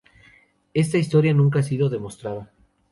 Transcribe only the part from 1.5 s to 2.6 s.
ha sido demostrada.